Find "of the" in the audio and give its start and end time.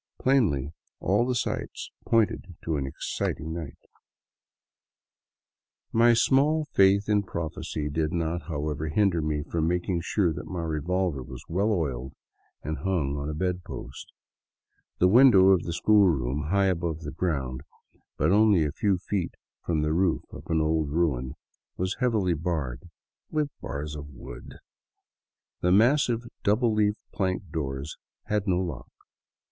15.49-15.71